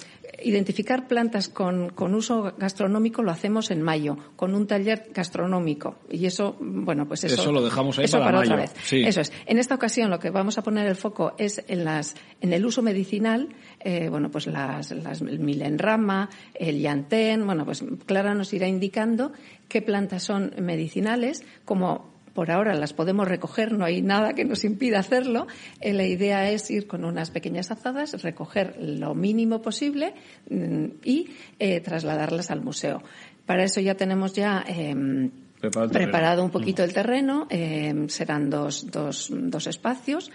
identificar 0.42 1.08
plantas 1.08 1.48
con, 1.48 1.92
uso 2.14 2.54
gastronómico 2.58 3.22
lo 3.22 3.30
hacemos 3.30 3.70
en 3.70 3.82
mayo, 3.82 4.16
con 4.36 4.54
un 4.54 4.66
taller 4.66 5.10
gastronómico. 5.14 5.98
Y 6.10 6.26
eso, 6.26 6.56
bueno, 6.60 7.06
pues 7.06 7.24
eso. 7.24 7.40
Eso 7.40 7.52
lo 7.52 7.62
dejamos 7.62 7.98
ahí 7.98 8.06
para, 8.06 8.38
otra 8.38 8.56
vez. 8.56 8.74
Eso 8.92 9.20
es. 9.20 9.32
En 9.46 9.58
esta 9.58 9.74
ocasión 9.74 10.10
lo 10.10 10.18
que 10.18 10.30
vamos 10.30 10.58
a 10.58 10.62
poner 10.62 10.86
el 10.86 10.96
foco 10.96 11.34
es 11.38 11.64
en 11.68 11.84
las, 11.84 12.14
en 12.40 12.52
el 12.52 12.64
uso 12.66 12.82
medicinal, 12.82 13.48
eh, 13.80 14.08
bueno, 14.08 14.30
pues 14.30 14.46
las, 14.46 14.90
las, 14.90 15.20
el 15.20 15.40
milenrama, 15.40 16.28
el 16.54 16.80
yantén, 16.80 17.46
bueno, 17.46 17.64
pues 17.64 17.84
Clara 18.06 18.34
nos 18.34 18.52
irá 18.52 18.66
indicando 18.66 19.32
qué 19.68 19.80
plantas 19.80 20.24
son 20.24 20.52
medicinales, 20.58 21.44
como 21.64 22.09
por 22.34 22.50
ahora 22.50 22.74
las 22.74 22.92
podemos 22.92 23.28
recoger, 23.28 23.72
no 23.72 23.84
hay 23.84 24.02
nada 24.02 24.34
que 24.34 24.44
nos 24.44 24.64
impida 24.64 24.98
hacerlo. 24.98 25.46
Eh, 25.80 25.92
la 25.92 26.04
idea 26.04 26.50
es 26.50 26.70
ir 26.70 26.86
con 26.86 27.04
unas 27.04 27.30
pequeñas 27.30 27.70
azadas, 27.70 28.22
recoger 28.22 28.76
lo 28.80 29.14
mínimo 29.14 29.62
posible 29.62 30.14
mm, 30.48 30.84
y 31.04 31.30
eh, 31.58 31.80
trasladarlas 31.80 32.50
al 32.50 32.62
museo. 32.62 33.02
Para 33.46 33.64
eso 33.64 33.80
ya 33.80 33.94
tenemos 33.94 34.32
ya 34.32 34.64
em, 34.66 35.30
preparado, 35.60 36.44
un 36.44 36.50
poquito 36.50 36.82
el 36.84 36.92
terreno, 36.92 37.46
em, 37.50 38.08
serán 38.08 38.48
dos, 38.48 38.90
dos, 38.90 39.28
dos 39.30 39.66
espacios 39.66 40.30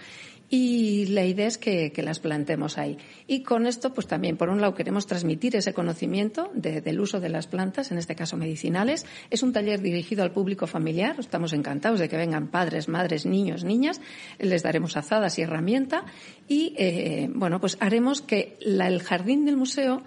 y 0.48 1.06
la 1.06 1.24
idea 1.24 1.46
es 1.46 1.58
que, 1.58 1.92
las 1.96 2.20
plantemos 2.20 2.78
ahí. 2.78 2.98
Y 3.26 3.42
con 3.42 3.66
esto, 3.66 3.92
pues 3.92 4.06
también, 4.06 4.36
por 4.36 4.48
un 4.48 4.60
lado, 4.60 4.74
queremos 4.74 5.06
transmitir 5.06 5.56
ese 5.56 5.74
conocimiento 5.74 6.50
del 6.54 7.00
uso 7.00 7.18
de 7.18 7.28
las 7.28 7.48
plantas, 7.48 7.90
en 7.90 7.98
este 7.98 8.14
caso 8.14 8.36
medicinales. 8.36 9.06
Es 9.30 9.42
un 9.42 9.52
taller 9.52 9.80
dirigido 9.80 10.22
al 10.22 10.30
público 10.30 10.66
familiar. 10.66 11.16
Estamos 11.18 11.52
encantados 11.52 11.98
de 11.98 12.08
que 12.08 12.16
vengan 12.16 12.48
padres, 12.48 12.88
madres, 12.88 13.26
niños, 13.26 13.64
niñas. 13.64 14.00
Les 14.38 14.62
daremos 14.62 14.96
azadas 14.96 15.38
y 15.38 15.42
herramienta. 15.42 16.04
Y, 16.46 16.74
eh, 16.76 17.28
bueno, 17.34 17.60
pues 17.60 17.76
haremos 17.80 18.22
que 18.22 18.56
el 18.60 19.02
jardín 19.02 19.46
del 19.46 19.56
museo 19.56 20.02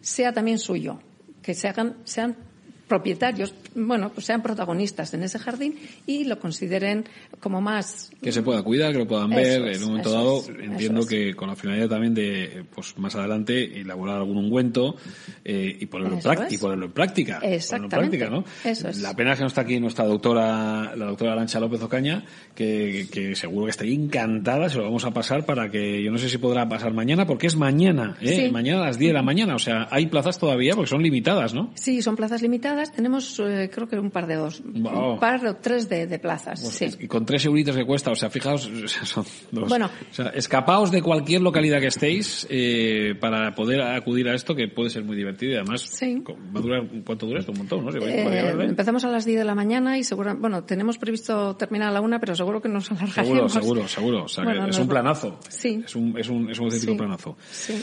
sea 0.00 0.32
también 0.32 0.58
suyo. 0.58 0.98
Que 1.42 1.54
se 1.54 1.68
hagan, 1.68 1.96
sean 2.02 2.36
propietarios, 2.86 3.52
bueno, 3.74 4.10
pues 4.12 4.26
sean 4.26 4.42
protagonistas 4.42 5.12
en 5.14 5.24
ese 5.24 5.38
jardín 5.38 5.74
y 6.06 6.24
lo 6.24 6.38
consideren 6.38 7.04
como 7.40 7.60
más... 7.60 8.10
Que 8.22 8.30
se 8.30 8.42
pueda 8.42 8.62
cuidar, 8.62 8.92
que 8.92 8.98
lo 8.98 9.06
puedan 9.06 9.30
ver. 9.30 9.62
en 9.66 9.82
un 9.82 9.88
momento 9.88 10.12
dado, 10.12 10.42
entiendo 10.60 11.06
que 11.06 11.34
con 11.34 11.48
la 11.48 11.56
finalidad 11.56 11.88
también 11.88 12.14
de, 12.14 12.64
pues 12.74 12.96
más 12.98 13.14
adelante, 13.16 13.80
elaborar 13.80 14.18
algún 14.18 14.36
ungüento 14.36 14.96
eh, 15.44 15.76
y, 15.80 15.86
ponerlo 15.86 16.18
en 16.18 16.46
y 16.48 16.58
ponerlo 16.58 16.86
en 16.86 16.92
práctica. 16.92 17.40
Exactamente. 17.42 18.30
¿no? 18.30 18.44
La 19.00 19.14
pena 19.14 19.32
es 19.32 19.38
que 19.38 19.42
no 19.42 19.48
está 19.48 19.62
aquí 19.62 19.80
nuestra 19.80 20.04
doctora, 20.04 20.94
la 20.96 21.06
doctora 21.06 21.32
Arancha 21.32 21.58
López 21.58 21.82
Ocaña, 21.82 22.24
que, 22.54 23.08
que 23.10 23.34
seguro 23.34 23.66
que 23.66 23.70
estaría 23.70 23.94
encantada, 23.94 24.68
se 24.68 24.78
lo 24.78 24.84
vamos 24.84 25.04
a 25.04 25.10
pasar 25.10 25.44
para 25.44 25.70
que, 25.70 26.02
yo 26.02 26.12
no 26.12 26.18
sé 26.18 26.28
si 26.28 26.38
podrá 26.38 26.68
pasar 26.68 26.92
mañana, 26.92 27.26
porque 27.26 27.48
es 27.48 27.56
mañana, 27.56 28.16
¿eh? 28.20 28.50
Mañana 28.50 28.82
a 28.82 28.86
las 28.86 28.98
10 28.98 29.10
de 29.10 29.14
la 29.14 29.22
mañana, 29.22 29.56
o 29.56 29.58
sea, 29.58 29.88
hay 29.90 30.06
plazas 30.06 30.38
todavía 30.38 30.74
porque 30.74 30.90
son 30.90 31.02
limitadas, 31.02 31.52
¿no? 31.52 31.72
Sí, 31.74 32.00
son 32.00 32.14
plazas 32.14 32.42
limitadas 32.42 32.75
tenemos 32.84 33.40
eh, 33.40 33.70
creo 33.72 33.88
que 33.88 33.98
un 33.98 34.10
par 34.10 34.26
de 34.26 34.34
dos, 34.34 34.60
un 34.60 35.18
par 35.18 35.44
o 35.46 35.56
tres 35.56 35.88
de, 35.88 36.18
plazas. 36.18 36.60
Pues 36.62 36.98
y 37.00 37.06
con 37.06 37.24
tres 37.26 37.44
euritos 37.44 37.76
que 37.76 37.84
cuesta, 37.84 38.10
o 38.10 38.14
sea, 38.14 38.30
fijaos, 38.30 38.62
son 39.04 39.24
dos. 39.50 39.68
Bueno, 39.68 39.86
o 39.86 40.14
sea, 40.14 40.28
escapaos 40.28 40.90
de 40.90 41.02
cualquier 41.02 41.42
localidad 41.42 41.80
que 41.80 41.88
estéis 41.88 42.46
eh, 42.50 43.14
para 43.20 43.54
poder 43.54 43.82
acudir 43.82 44.28
a 44.28 44.34
esto 44.34 44.54
que 44.54 44.68
puede 44.68 44.90
ser 44.90 45.04
muy 45.04 45.16
divertido 45.16 45.52
y 45.52 45.54
además 45.56 45.90
va 46.00 46.60
a 46.60 46.62
durar, 46.62 46.82
¿cuánto 47.04 47.26
dura 47.26 47.40
esto? 47.40 47.52
Un 47.52 47.58
montón, 47.58 47.84
¿no? 47.84 48.06
Eh, 48.06 48.56
empezamos 48.64 49.04
a 49.04 49.08
las 49.08 49.24
10 49.24 49.38
de 49.38 49.44
la 49.44 49.54
mañana 49.54 49.98
y 49.98 50.04
seguro, 50.04 50.36
bueno, 50.36 50.64
tenemos 50.64 50.98
previsto 50.98 51.56
terminar 51.56 51.88
a 51.88 51.92
la 51.92 52.00
una, 52.00 52.18
pero 52.18 52.34
seguro 52.34 52.60
que 52.60 52.68
nos 52.68 52.90
alargaremos. 52.90 53.52
Seguro, 53.52 53.88
seguro, 53.88 53.88
seguro. 53.88 54.24
O 54.24 54.28
sea, 54.28 54.44
es 54.68 54.78
un 54.78 54.88
planazo. 54.88 55.38
Sí. 55.48 55.82
Es 55.84 55.94
un, 55.96 56.18
es 56.18 56.28
un, 56.28 56.50
es 56.50 56.58
un 56.58 56.66
auténtico 56.66 56.96
planazo. 56.96 57.36
Sí. 57.50 57.74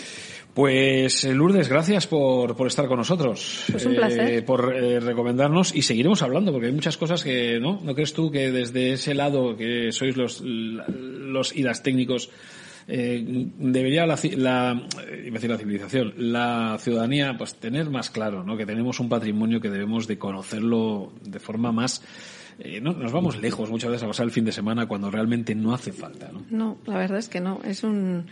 Pues 0.53 1.23
eh, 1.23 1.33
Lourdes, 1.33 1.67
gracias 1.67 2.05
por, 2.05 2.55
por 2.55 2.67
estar 2.67 2.87
con 2.87 2.97
nosotros. 2.97 3.65
Pues 3.71 3.85
un 3.87 3.95
placer. 3.95 4.29
Eh, 4.29 4.41
por 4.43 4.75
eh, 4.75 4.99
recomendarnos 4.99 5.73
y 5.73 5.81
seguiremos 5.81 6.21
hablando, 6.21 6.51
porque 6.51 6.67
hay 6.67 6.73
muchas 6.73 6.95
cosas 6.95 7.23
que, 7.23 7.59
¿no? 7.59 7.79
¿No 7.83 7.95
crees 7.95 8.13
tú 8.13 8.29
que 8.29 8.51
desde 8.51 8.93
ese 8.93 9.15
lado 9.15 9.57
que 9.57 9.91
sois 9.91 10.15
los, 10.15 10.41
los 10.41 11.55
y 11.55 11.63
las 11.63 11.81
técnicos, 11.81 12.29
debería 12.85 14.05
la, 14.05 14.19
la, 14.35 14.87
decir 15.31 15.49
la 15.49 15.57
civilización, 15.57 16.13
la 16.17 16.77
ciudadanía, 16.79 17.35
pues 17.37 17.55
tener 17.55 17.89
más 17.89 18.11
claro, 18.11 18.43
¿no? 18.43 18.55
Que 18.55 18.65
tenemos 18.65 18.99
un 18.99 19.09
patrimonio 19.09 19.59
que 19.59 19.69
debemos 19.69 20.05
de 20.05 20.19
conocerlo 20.19 21.13
de 21.23 21.39
forma 21.39 21.71
más, 21.71 22.03
no, 22.81 22.91
nos 22.91 23.11
vamos 23.11 23.41
lejos 23.41 23.69
muchas 23.69 23.89
veces 23.89 24.03
a 24.03 24.07
pasar 24.07 24.25
el 24.25 24.31
fin 24.31 24.45
de 24.45 24.51
semana 24.51 24.85
cuando 24.85 25.09
realmente 25.09 25.55
no 25.55 25.73
hace 25.73 25.91
falta, 25.93 26.29
¿no? 26.31 26.45
No, 26.51 26.77
la 26.85 26.97
verdad 26.97 27.17
es 27.17 27.29
que 27.29 27.39
no. 27.39 27.61
Es 27.63 27.83
un, 27.83 28.25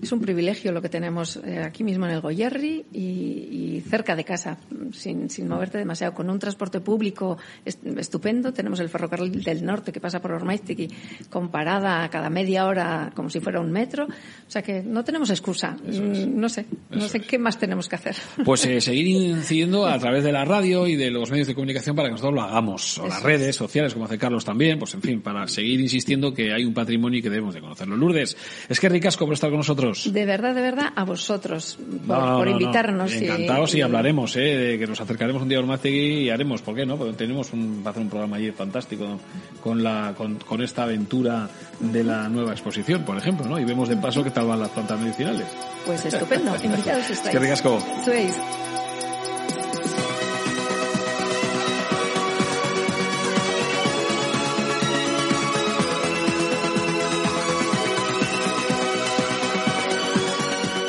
es 0.00 0.10
un 0.10 0.20
privilegio 0.20 0.72
lo 0.72 0.80
que 0.80 0.88
tenemos 0.88 1.36
eh, 1.36 1.58
aquí 1.58 1.84
mismo 1.84 2.06
en 2.06 2.12
el 2.12 2.20
Goyerri 2.20 2.84
y, 2.92 3.82
cerca 3.88 4.16
de 4.16 4.24
casa, 4.24 4.58
sin, 4.92 5.28
sin, 5.28 5.48
moverte 5.48 5.76
demasiado, 5.76 6.14
con 6.14 6.30
un 6.30 6.38
transporte 6.38 6.80
público 6.80 7.36
estupendo. 7.64 8.52
Tenemos 8.52 8.80
el 8.80 8.88
ferrocarril 8.88 9.42
del 9.42 9.64
norte 9.64 9.92
que 9.92 10.00
pasa 10.00 10.20
por 10.20 10.32
Ormaiztiki 10.32 10.88
con 11.28 11.50
parada 11.50 12.08
cada 12.10 12.30
media 12.30 12.66
hora 12.66 13.12
como 13.14 13.28
si 13.28 13.40
fuera 13.40 13.60
un 13.60 13.70
metro. 13.70 14.06
O 14.06 14.50
sea 14.50 14.62
que 14.62 14.82
no 14.82 15.04
tenemos 15.04 15.30
excusa. 15.30 15.72
Mm, 15.72 16.38
no 16.38 16.48
sé, 16.48 16.66
no 16.90 17.08
sé 17.08 17.20
qué 17.20 17.38
más 17.38 17.58
tenemos 17.58 17.88
que 17.88 17.96
hacer. 17.96 18.16
Pues 18.44 18.64
eh, 18.66 18.80
seguir 18.80 19.06
incidiendo 19.06 19.86
a 19.86 19.98
través 19.98 20.24
de 20.24 20.32
la 20.32 20.44
radio 20.44 20.86
y 20.86 20.96
de 20.96 21.10
los 21.10 21.30
medios 21.30 21.46
de 21.46 21.54
comunicación 21.54 21.94
para 21.94 22.08
que 22.08 22.12
nosotros 22.12 22.34
lo 22.34 22.42
hagamos. 22.42 22.98
O 22.98 23.06
las 23.06 23.22
redes 23.22 23.56
sociales, 23.56 23.92
como 23.92 24.06
hace 24.06 24.18
Carlos 24.18 24.44
también, 24.44 24.78
pues 24.78 24.94
en 24.94 25.02
fin, 25.02 25.20
para 25.20 25.46
seguir 25.48 25.80
insistiendo 25.80 26.32
que 26.34 26.52
hay 26.52 26.64
un 26.64 26.74
patrimonio 26.74 27.18
y 27.18 27.22
que 27.22 27.30
debemos 27.30 27.54
de 27.54 27.60
conocerlo. 27.60 27.96
Lourdes, 27.96 28.36
es 28.68 28.80
que 28.80 28.88
ricasco 28.88 29.24
por 29.24 29.34
estar 29.34 29.50
con 29.50 29.58
nosotros. 29.58 29.81
De 30.12 30.26
verdad, 30.26 30.54
de 30.54 30.62
verdad, 30.62 30.92
a 30.94 31.04
vosotros 31.04 31.78
por, 32.06 32.48
invitarnos. 32.48 33.12
Encantados 33.12 33.74
y, 33.74 33.82
hablaremos, 33.82 34.36
¿eh? 34.36 34.76
que 34.78 34.86
nos 34.86 35.00
acercaremos 35.00 35.42
un 35.42 35.48
día 35.48 35.58
a 35.58 35.60
Ormategui 35.60 36.24
y 36.24 36.30
haremos, 36.30 36.62
¿por 36.62 36.74
qué 36.74 36.86
no? 36.86 36.96
Porque 36.96 37.14
tenemos 37.14 37.52
un, 37.52 37.82
hacer 37.84 38.02
un 38.02 38.08
programa 38.08 38.36
allí 38.36 38.50
fantástico 38.52 39.18
con, 39.62 39.82
la, 39.82 40.14
con, 40.16 40.36
con, 40.36 40.62
esta 40.62 40.84
aventura 40.84 41.48
de 41.80 42.04
la 42.04 42.28
nueva 42.28 42.52
exposición, 42.52 43.04
por 43.04 43.16
ejemplo, 43.16 43.46
¿no? 43.46 43.58
Y 43.58 43.64
vemos 43.64 43.88
de 43.88 43.96
paso 43.96 44.22
qué 44.22 44.30
tal 44.30 44.46
van 44.46 44.60
las 44.60 44.70
plantas 44.70 44.98
medicinales. 45.00 45.46
Pues 45.84 46.04
estupendo, 46.04 46.54
invitados 46.62 47.10
estáis. 47.10 47.30
Qué 47.30 47.38
ricasco. 47.38 47.78
Sois. 48.04 48.61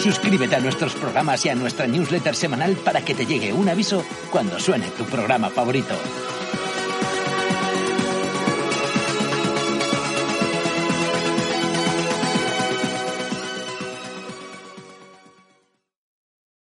Suscríbete 0.04 0.58
a 0.58 0.60
nuestros 0.60 0.96
programas 0.96 1.46
y 1.46 1.50
a 1.50 1.56
nuestra 1.56 1.88
newsletter 1.88 2.36
semanal 2.36 2.76
para 2.76 3.06
que 3.06 3.16
te 3.16 3.26
llegue 3.26 3.54
un 3.54 3.70
aviso 3.70 4.04
cuando 4.32 4.60
suene 4.60 4.90
tu 4.90 5.06
programa 5.06 5.50
favorito. 5.50 5.96